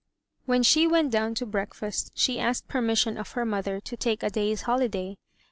[0.47, 4.31] When she went down to breakfast she asked permission of her mother to take a
[4.31, 5.15] day's holiday.